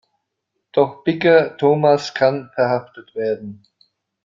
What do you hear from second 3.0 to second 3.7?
werden.